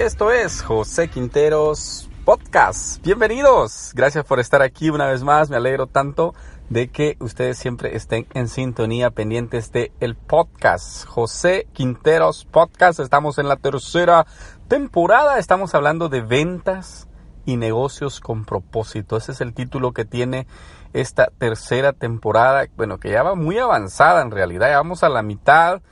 [0.00, 3.04] Esto es José Quinteros Podcast.
[3.04, 3.92] Bienvenidos.
[3.94, 5.50] Gracias por estar aquí una vez más.
[5.50, 6.34] Me alegro tanto
[6.70, 11.04] de que ustedes siempre estén en sintonía pendientes de el podcast.
[11.04, 12.98] José Quinteros Podcast.
[12.98, 14.26] Estamos en la tercera
[14.68, 15.38] temporada.
[15.38, 17.06] Estamos hablando de ventas
[17.44, 19.18] y negocios con propósito.
[19.18, 20.46] Ese es el título que tiene
[20.94, 22.64] esta tercera temporada.
[22.74, 24.70] Bueno, que ya va muy avanzada en realidad.
[24.70, 25.82] Ya vamos a la mitad.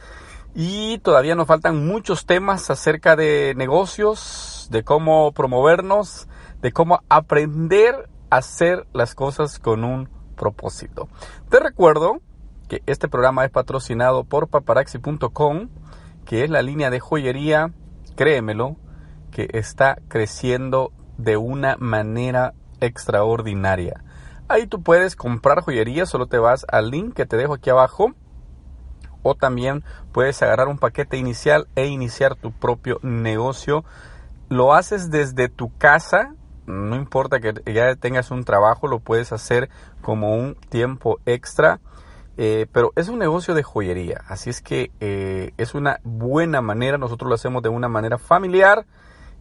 [0.61, 6.27] Y todavía nos faltan muchos temas acerca de negocios, de cómo promovernos,
[6.61, 11.09] de cómo aprender a hacer las cosas con un propósito.
[11.49, 12.21] Te recuerdo
[12.67, 15.69] que este programa es patrocinado por paparaxi.com,
[16.25, 17.71] que es la línea de joyería,
[18.17, 18.75] créemelo,
[19.31, 24.03] que está creciendo de una manera extraordinaria.
[24.49, 28.17] Ahí tú puedes comprar joyería, solo te vas al link que te dejo aquí abajo
[29.29, 33.85] o también puedes agarrar un paquete inicial e iniciar tu propio negocio.
[34.49, 36.35] Lo haces desde tu casa,
[36.67, 39.69] no importa que ya tengas un trabajo, lo puedes hacer
[40.01, 41.81] como un tiempo extra.
[42.39, 46.97] eh, pero es un negocio de joyería, así es que eh, es una buena manera.
[46.97, 48.87] Nosotros lo hacemos de una manera familiar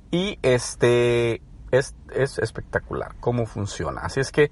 [0.10, 4.02] y este es, es espectacular cómo funciona.
[4.02, 4.52] Así es que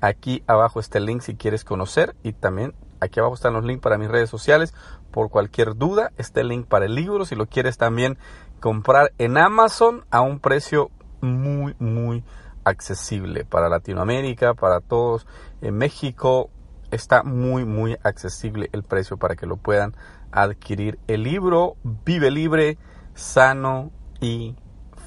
[0.00, 2.74] aquí abajo está el link si quieres conocer y también
[3.06, 4.74] aquí abajo están los links para mis redes sociales.
[5.10, 8.18] Por cualquier duda, está el link para el libro si lo quieres también
[8.60, 10.90] comprar en Amazon a un precio
[11.20, 12.24] muy, muy
[12.64, 15.26] accesible para Latinoamérica, para todos.
[15.60, 16.50] En México
[16.90, 19.94] está muy, muy accesible el precio para que lo puedan
[20.32, 20.98] adquirir.
[21.06, 22.78] El libro Vive Libre,
[23.14, 23.90] Sano
[24.20, 24.56] y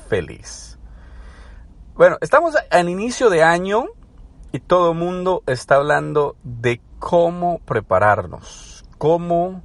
[0.07, 0.79] Feliz.
[1.95, 3.85] Bueno, estamos en inicio de año
[4.51, 9.63] y todo el mundo está hablando de cómo prepararnos, cómo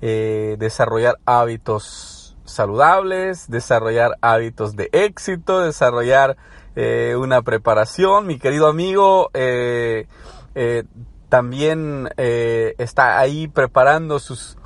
[0.00, 6.36] eh, desarrollar hábitos saludables, desarrollar hábitos de éxito, desarrollar
[6.76, 8.26] eh, una preparación.
[8.26, 10.06] Mi querido amigo eh,
[11.28, 14.56] también está ahí preparando sus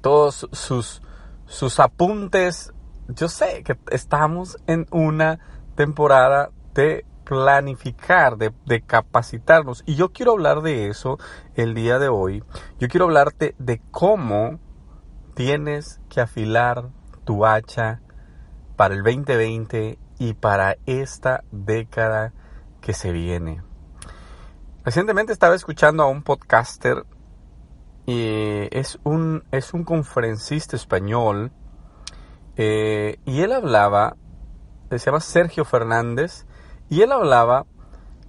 [0.00, 1.02] todos sus
[1.46, 2.72] sus apuntes.
[3.08, 5.38] Yo sé que estamos en una
[5.74, 9.82] temporada de planificar, de, capacitarnos.
[9.86, 11.18] Y yo quiero hablar de eso
[11.54, 12.42] el día de hoy.
[12.78, 14.58] Yo quiero hablarte de cómo
[15.34, 16.90] tienes que afilar
[17.24, 18.00] tu hacha
[18.76, 22.32] para el 2020 y para esta década
[22.80, 23.62] que se viene.
[24.84, 27.06] Recientemente estaba escuchando a un podcaster
[28.04, 31.52] y es un, es un conferencista español
[32.56, 34.16] eh, y él hablaba,
[34.90, 36.46] se llama Sergio Fernández,
[36.92, 37.64] y él hablaba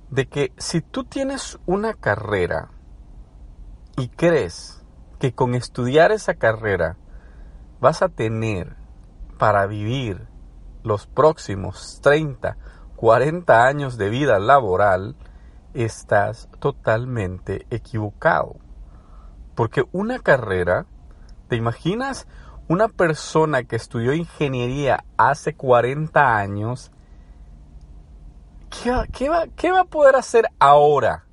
[0.09, 2.69] de que si tú tienes una carrera
[3.97, 4.81] y crees
[5.19, 6.95] que con estudiar esa carrera
[7.81, 8.77] vas a tener
[9.37, 10.29] para vivir
[10.81, 12.55] los próximos 30,
[12.95, 15.17] 40 años de vida laboral,
[15.73, 18.55] estás totalmente equivocado.
[19.55, 20.85] Porque una carrera,
[21.49, 22.27] ¿te imaginas
[22.69, 26.93] una persona que estudió ingeniería hace 40 años?
[28.81, 31.25] ¿Qué va, qué, va, ¿Qué va a poder hacer ahora?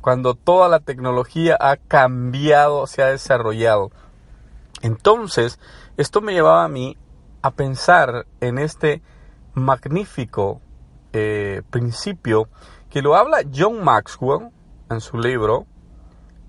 [0.00, 3.90] Cuando toda la tecnología ha cambiado, se ha desarrollado.
[4.82, 5.60] Entonces,
[5.96, 6.96] esto me llevaba a mí
[7.42, 9.00] a pensar en este
[9.54, 10.60] magnífico
[11.12, 12.48] eh, principio
[12.88, 14.50] que lo habla John Maxwell
[14.90, 15.66] en su libro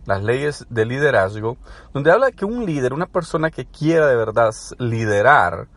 [0.06, 1.58] Las leyes del liderazgo,
[1.94, 5.68] donde habla que un líder, una persona que quiera de verdad liderar,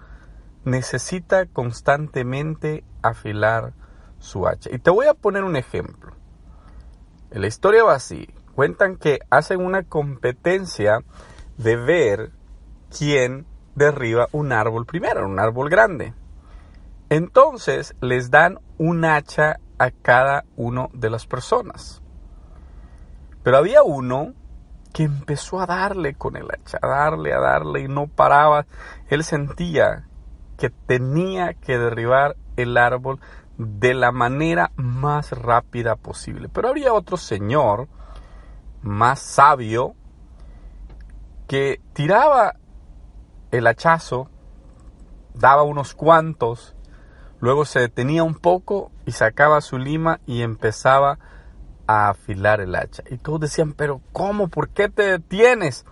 [0.64, 3.74] necesita constantemente afilar
[4.24, 4.70] su hacha.
[4.72, 6.12] Y te voy a poner un ejemplo.
[7.30, 8.28] La historia va así.
[8.54, 11.00] Cuentan que hacen una competencia
[11.58, 12.32] de ver
[12.96, 16.14] quién derriba un árbol primero, un árbol grande.
[17.10, 22.02] Entonces les dan un hacha a cada uno de las personas.
[23.42, 24.32] Pero había uno
[24.92, 28.66] que empezó a darle con el hacha, a darle, a darle y no paraba.
[29.08, 30.06] Él sentía
[30.56, 33.20] que tenía que derribar el árbol
[33.56, 36.48] de la manera más rápida posible.
[36.48, 37.88] Pero había otro señor
[38.82, 39.94] más sabio
[41.46, 42.56] que tiraba
[43.50, 44.28] el hachazo,
[45.34, 46.74] daba unos cuantos,
[47.40, 51.18] luego se detenía un poco y sacaba su lima y empezaba
[51.86, 53.02] a afilar el hacha.
[53.10, 54.48] Y todos decían, pero ¿cómo?
[54.48, 55.84] ¿Por qué te detienes?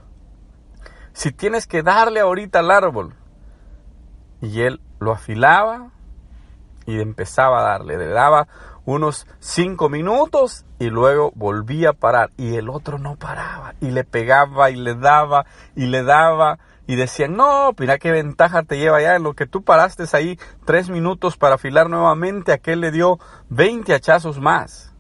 [1.13, 3.15] Si tienes que darle ahorita al árbol.
[4.41, 5.93] Y él lo afilaba
[6.87, 7.99] y empezaba a darle.
[7.99, 8.49] Le daba
[8.85, 12.31] unos cinco minutos y luego volvía a parar.
[12.37, 13.75] Y el otro no paraba.
[13.81, 15.47] Y le pegaba y le daba
[15.77, 16.59] y le daba.
[16.87, 20.39] Y decían, no, mira qué ventaja te lleva ya en lo que tú paraste ahí
[20.65, 22.53] tres minutos para afilar nuevamente.
[22.53, 23.19] Aquel le dio
[23.51, 24.93] 20 hachazos más.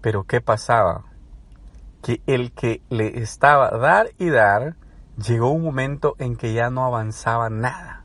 [0.00, 1.04] Pero ¿qué pasaba?
[2.02, 4.76] Que el que le estaba dar y dar,
[5.16, 8.03] llegó un momento en que ya no avanzaba nada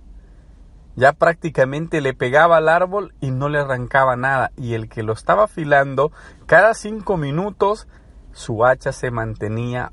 [0.99, 4.51] ya prácticamente le pegaba al árbol y no le arrancaba nada.
[4.57, 6.11] Y el que lo estaba afilando,
[6.45, 7.87] cada cinco minutos
[8.33, 9.91] su hacha se mantenía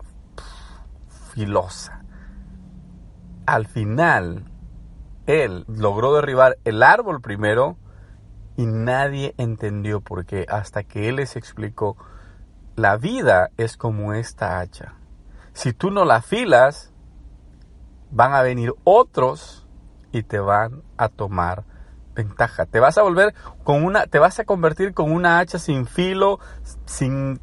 [1.32, 2.02] filosa.
[3.46, 4.50] Al final,
[5.26, 7.76] él logró derribar el árbol primero
[8.56, 11.96] y nadie entendió por qué hasta que él les explicó,
[12.74, 14.94] la vida es como esta hacha.
[15.52, 16.92] Si tú no la afilas,
[18.10, 19.65] van a venir otros
[20.16, 21.64] y te van a tomar
[22.14, 22.64] ventaja.
[22.64, 23.34] Te vas a volver
[23.64, 26.40] con una, te vas a convertir con una hacha sin filo,
[26.86, 27.38] sin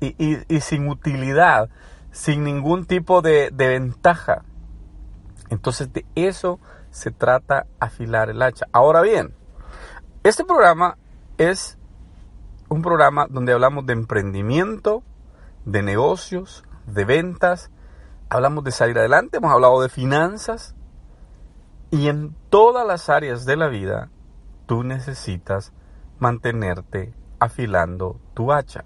[0.00, 1.68] y, sin utilidad,
[2.10, 4.42] sin ningún tipo de, de ventaja.
[5.50, 6.58] Entonces de eso
[6.90, 8.66] se trata afilar el hacha.
[8.72, 9.32] Ahora bien,
[10.24, 10.96] este programa
[11.38, 11.78] es
[12.68, 15.04] un programa donde hablamos de emprendimiento,
[15.64, 17.70] de negocios, de ventas,
[18.28, 20.74] hablamos de salir adelante, hemos hablado de finanzas,
[21.90, 24.10] y en todas las áreas de la vida,
[24.66, 25.72] tú necesitas
[26.18, 28.84] mantenerte afilando tu hacha.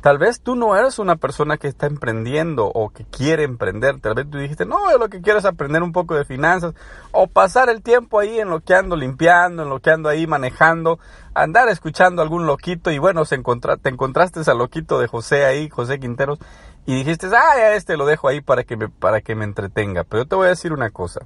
[0.00, 4.00] Tal vez tú no eres una persona que está emprendiendo o que quiere emprender.
[4.00, 6.74] Tal vez tú dijiste, no, yo lo que quiero es aprender un poco de finanzas
[7.10, 10.28] o pasar el tiempo ahí en lo que ando limpiando, en lo que ando ahí
[10.28, 11.00] manejando,
[11.34, 15.98] andar escuchando a algún loquito y bueno, te encontraste al loquito de José ahí, José
[15.98, 16.38] Quinteros,
[16.86, 20.04] y dijiste, ah, este lo dejo ahí para que me, para que me entretenga.
[20.04, 21.22] Pero yo te voy a decir una cosa.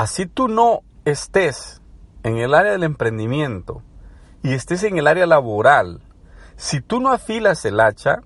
[0.00, 1.82] Así tú no estés
[2.22, 3.82] en el área del emprendimiento
[4.42, 6.00] y estés en el área laboral,
[6.56, 8.22] si tú no afilas el hacha,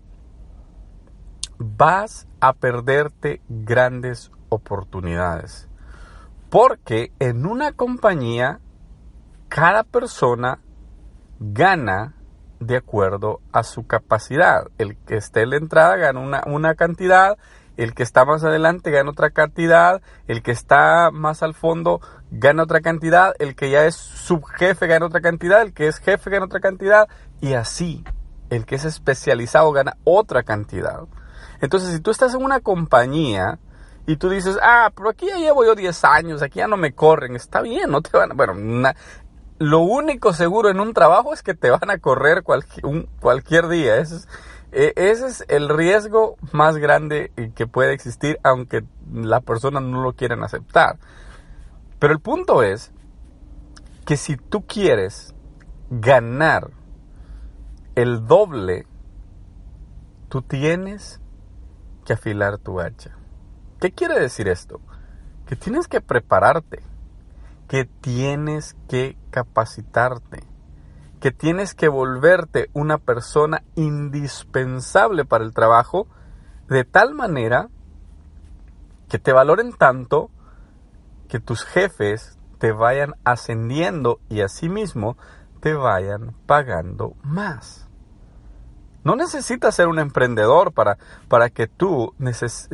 [1.58, 5.68] vas a perderte grandes oportunidades.
[6.48, 8.60] Porque en una compañía,
[9.48, 10.60] cada persona
[11.40, 12.14] gana
[12.60, 14.68] de acuerdo a su capacidad.
[14.78, 17.36] El que esté en la entrada gana una, una cantidad,
[17.76, 22.00] el que está más adelante gana otra cantidad, el que está más al fondo
[22.30, 26.30] gana otra cantidad, el que ya es subjefe gana otra cantidad, el que es jefe
[26.30, 27.08] gana otra cantidad,
[27.40, 28.04] y así,
[28.50, 31.00] el que es especializado gana otra cantidad.
[31.60, 33.58] Entonces, si tú estás en una compañía
[34.06, 36.92] y tú dices, ah, pero aquí ya llevo yo 10 años, aquí ya no me
[36.92, 38.34] corren, está bien, no te van a...
[38.34, 38.54] Bueno,
[39.58, 43.96] lo único seguro en un trabajo es que te van a correr cualquier, día.
[43.96, 44.28] Eso es,
[44.74, 50.42] ese es el riesgo más grande que puede existir, aunque la persona no lo quieran
[50.42, 50.98] aceptar.
[52.00, 52.92] Pero el punto es
[54.04, 55.34] que si tú quieres
[55.90, 56.70] ganar
[57.94, 58.86] el doble,
[60.28, 61.20] tú tienes
[62.04, 63.16] que afilar tu hacha.
[63.80, 64.80] ¿Qué quiere decir esto?
[65.46, 66.80] Que tienes que prepararte,
[67.68, 70.42] que tienes que capacitarte
[71.24, 76.06] que tienes que volverte una persona indispensable para el trabajo
[76.68, 77.70] de tal manera
[79.08, 80.28] que te valoren tanto
[81.26, 85.16] que tus jefes te vayan ascendiendo y asimismo
[85.60, 87.88] te vayan pagando más.
[89.02, 92.12] No necesitas ser un emprendedor para, para que tú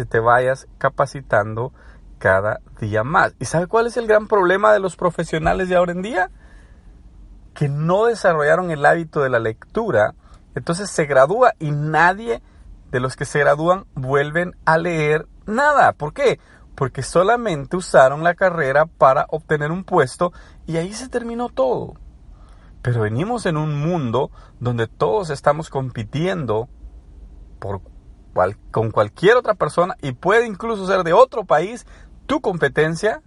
[0.08, 1.72] te vayas capacitando
[2.18, 3.32] cada día más.
[3.38, 6.30] ¿Y sabe cuál es el gran problema de los profesionales de ahora en día?
[7.60, 10.14] Que no desarrollaron el hábito de la lectura,
[10.54, 12.40] entonces se gradúa y nadie
[12.90, 15.92] de los que se gradúan vuelven a leer nada.
[15.92, 16.40] ¿Por qué?
[16.74, 20.32] Porque solamente usaron la carrera para obtener un puesto
[20.66, 21.96] y ahí se terminó todo.
[22.80, 26.70] Pero venimos en un mundo donde todos estamos compitiendo
[28.70, 31.86] con cualquier otra persona y puede incluso ser de otro país
[32.24, 33.20] tu competencia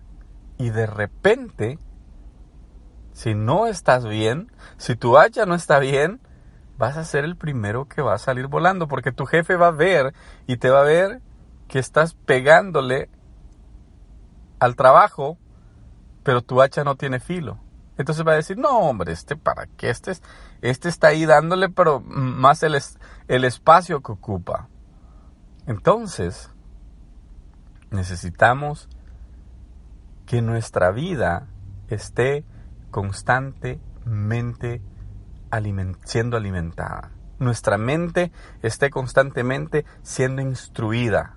[0.58, 1.78] y de repente
[3.14, 6.20] si no estás bien, si tu hacha no está bien,
[6.78, 9.72] vas a ser el primero que va a salir volando, porque tu jefe va a
[9.72, 10.14] ver
[10.48, 11.22] y te va a ver
[11.68, 13.10] que estás pegándole
[14.60, 15.38] al trabajo,
[16.24, 17.60] pero tu hacha no tiene filo.
[17.98, 20.24] Entonces va a decir, no hombre, este para qué, este, es-
[20.62, 22.78] este está ahí dándole, pero más el,
[23.28, 24.68] el espacio que ocupa.
[25.68, 26.50] Entonces,
[27.92, 28.90] necesitamos
[30.26, 31.48] que nuestra vida
[31.90, 32.44] esté
[32.94, 34.80] constantemente
[36.06, 37.12] siendo alimentada.
[37.40, 38.32] Nuestra mente
[38.62, 41.36] esté constantemente siendo instruida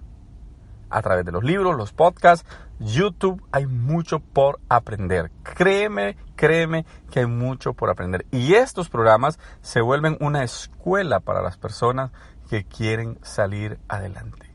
[0.90, 2.46] a través de los libros, los podcasts,
[2.78, 3.42] YouTube.
[3.52, 5.32] Hay mucho por aprender.
[5.42, 8.26] Créeme, créeme que hay mucho por aprender.
[8.30, 12.12] Y estos programas se vuelven una escuela para las personas
[12.50, 14.52] que quieren salir adelante.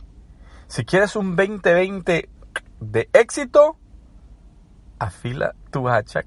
[0.67, 2.29] Si quieres un 2020
[2.79, 3.77] de éxito,
[4.99, 6.23] afila tu hacha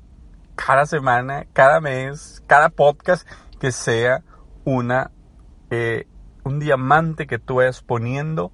[0.55, 4.23] cada semana, cada mes, cada podcast que sea
[4.65, 5.11] una
[5.71, 6.07] eh,
[6.45, 8.53] un diamante que tú vayas poniendo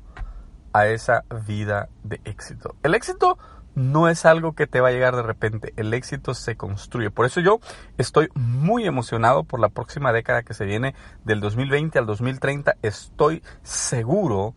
[0.73, 2.76] a esa vida de éxito.
[2.83, 3.37] El éxito
[3.75, 7.11] no es algo que te va a llegar de repente, el éxito se construye.
[7.11, 7.61] Por eso yo
[7.99, 12.76] estoy muy emocionado por la próxima década que se viene, del 2020 al 2030.
[12.83, 14.54] Estoy seguro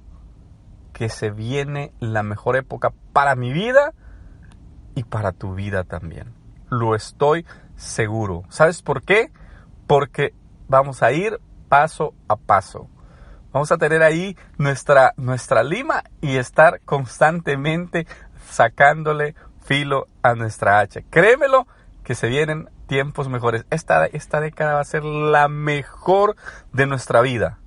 [0.94, 3.94] que se viene la mejor época para mi vida
[4.96, 6.43] y para tu vida también.
[6.74, 8.44] Lo estoy seguro.
[8.50, 9.32] ¿Sabes por qué?
[9.88, 10.34] Porque
[10.68, 11.40] vamos a ir
[11.70, 12.90] paso a paso.
[13.52, 18.08] Vamos a tener ahí nuestra, nuestra lima y estar constantemente
[18.50, 21.02] sacándole filo a nuestra hacha.
[21.12, 21.68] Créemelo
[22.04, 23.66] que se vienen tiempos mejores.
[23.70, 26.36] Esta, esta década va a ser la mejor
[26.72, 27.60] de nuestra vida.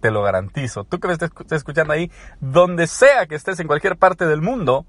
[0.00, 0.82] Te lo garantizo.
[0.82, 2.10] Tú que me estés escuchando ahí,
[2.40, 4.84] donde sea que estés en cualquier parte del mundo,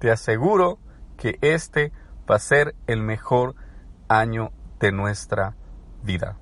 [0.00, 0.78] te aseguro
[1.16, 1.92] que este
[2.30, 3.54] va a ser el mejor
[4.08, 5.56] año de nuestra
[6.02, 6.36] vida.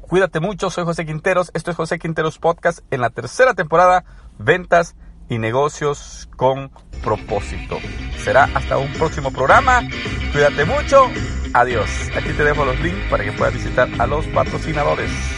[0.00, 4.04] Cuídate mucho, soy José Quinteros, esto es José Quinteros Podcast en la tercera temporada,
[4.38, 4.96] ventas
[5.28, 6.70] y negocios con
[7.02, 7.76] propósito.
[8.16, 9.82] Será hasta un próximo programa,
[10.32, 11.10] cuídate mucho,
[11.52, 11.90] adiós.
[12.16, 15.37] Aquí te dejo los links para que puedas visitar a los patrocinadores.